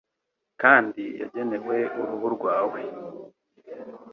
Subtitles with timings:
[0.61, 2.81] kandi yagenewe uruhu rwawe